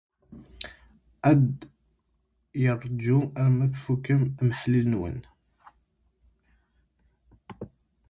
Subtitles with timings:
[1.29, 1.51] Ad
[2.61, 5.25] yeṛju arma tfukemt amahil-nwent.